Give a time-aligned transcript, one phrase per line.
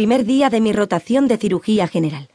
[0.00, 2.30] primer día de mi rotación de cirugía general.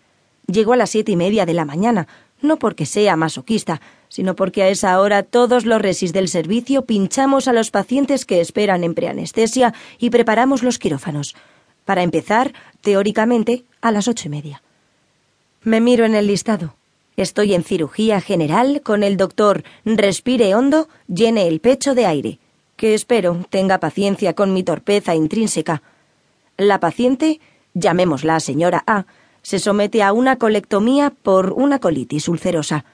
[0.46, 2.08] Llego a las siete y media de la mañana,
[2.40, 7.48] no porque sea masoquista, sino porque a esa hora todos los resis del servicio pinchamos
[7.48, 11.36] a los pacientes que esperan en preanestesia y preparamos los quirófanos.
[11.86, 14.62] Para empezar, teóricamente, a las ocho y media.
[15.64, 16.76] Me miro en el listado.
[17.18, 22.38] Estoy en cirugía general con el doctor Respire hondo, llene el pecho de aire,
[22.78, 25.82] que espero tenga paciencia con mi torpeza intrínseca.
[26.58, 27.42] La paciente,
[27.76, 29.06] llamémosla señora A,
[29.44, 32.86] se somete a una colectomía por una colitis ulcerosa.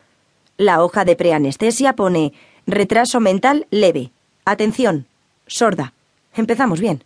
[0.58, 2.34] La hoja de preanestesia pone
[2.68, 4.12] retraso mental leve.
[4.44, 5.08] Atención,
[5.48, 5.94] sorda.
[6.36, 7.06] Empezamos bien.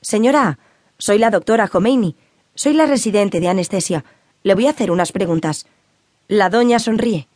[0.00, 0.58] Señora,
[0.98, 2.16] soy la doctora Jomeini.
[2.54, 4.04] Soy la residente de anestesia.
[4.42, 5.66] Le voy a hacer unas preguntas.
[6.28, 7.28] La doña sonríe.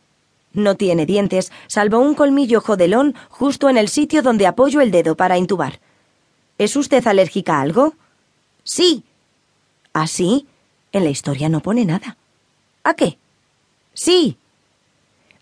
[0.53, 5.15] No tiene dientes, salvo un colmillo jodelón justo en el sitio donde apoyo el dedo
[5.15, 5.79] para intubar.
[6.57, 7.93] ¿Es usted alérgica a algo?
[8.63, 9.03] Sí.
[9.93, 10.47] ¿Ah, sí?
[10.91, 12.17] En la historia no pone nada.
[12.83, 13.17] ¿A qué?
[13.93, 14.37] Sí.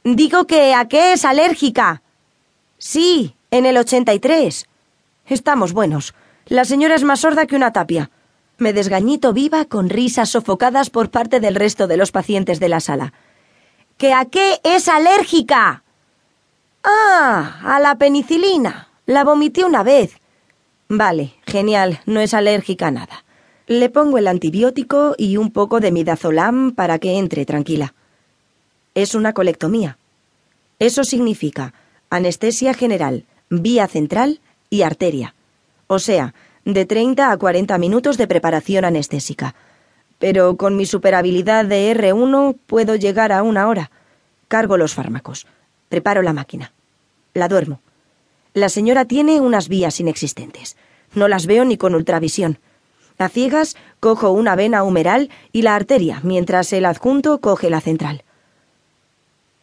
[0.03, 2.01] Digo que a qué es alérgica.
[2.77, 4.67] Sí, en el 83.
[5.27, 6.13] Estamos buenos.
[6.45, 8.11] La señora es más sorda que una tapia.
[8.57, 12.79] Me desgañito viva con risas sofocadas por parte del resto de los pacientes de la
[12.79, 13.13] sala.
[13.97, 15.83] ¿Que a qué es alérgica?
[16.83, 18.89] Ah, a la penicilina.
[19.05, 20.17] La vomité una vez.
[20.87, 23.24] Vale, genial, no es alérgica a nada.
[23.67, 27.95] Le pongo el antibiótico y un poco de midazolam para que entre tranquila.
[28.93, 29.97] Es una colectomía.
[30.77, 31.73] Eso significa
[32.09, 35.33] anestesia general, vía central y arteria.
[35.87, 39.55] O sea, de 30 a 40 minutos de preparación anestésica.
[40.19, 43.89] Pero con mi superhabilidad de R1 puedo llegar a una hora.
[44.47, 45.47] Cargo los fármacos.
[45.89, 46.71] Preparo la máquina.
[47.33, 47.81] La duermo.
[48.53, 50.77] La señora tiene unas vías inexistentes.
[51.13, 52.59] No las veo ni con ultravisión.
[53.17, 58.23] A ciegas cojo una vena humeral y la arteria, mientras el adjunto coge la central.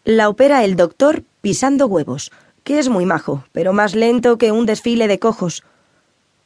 [0.05, 2.33] La opera el doctor pisando huevos,
[2.65, 5.65] que es muy majo, pero más lento que un desfile de cojos.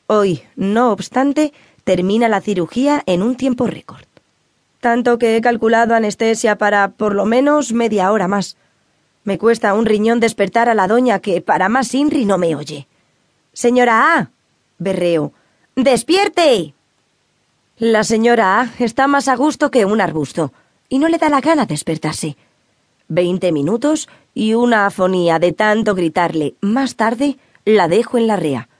[0.08, 1.52] Hoy, no obstante,
[1.84, 4.04] termina la cirugía en un tiempo récord.
[4.80, 8.56] Tanto que he calculado anestesia para por lo menos media hora más.
[9.24, 12.86] Me cuesta un riñón despertar a la doña que, para más Inri, no me oye.
[13.52, 14.30] Señora A.
[14.78, 15.32] berreo.
[15.74, 16.75] ¡Despierte!
[17.78, 20.50] La señora A está más a gusto que un arbusto,
[20.88, 22.38] y no le da la gana despertarse.
[23.06, 27.36] Veinte minutos y una afonía de tanto gritarle más tarde
[27.66, 28.70] la dejo en la rea.